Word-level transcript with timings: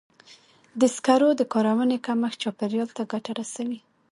د 0.79 0.81
سکرو 0.95 1.29
د 1.35 1.41
کارونې 1.53 1.97
کمښت 2.05 2.37
چاپېریال 2.43 2.89
ته 2.97 3.03
ګټه 3.11 3.31
رسوي. 3.39 3.79